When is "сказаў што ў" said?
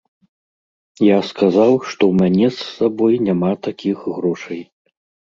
1.31-2.21